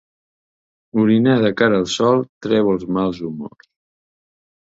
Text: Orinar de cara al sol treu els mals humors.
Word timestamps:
Orinar 1.01 1.35
de 1.43 1.51
cara 1.59 1.77
al 1.81 1.85
sol 1.95 2.23
treu 2.47 2.71
els 2.73 2.87
mals 2.97 3.19
humors. 3.29 3.69